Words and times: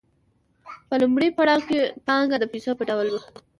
په 0.87 0.93
لومړي 1.01 1.29
پړاو 1.37 1.61
کې 1.67 1.79
پانګه 2.07 2.37
د 2.39 2.45
پیسو 2.51 2.71
په 2.79 2.83
ډول 2.89 3.07
وه 3.09 3.21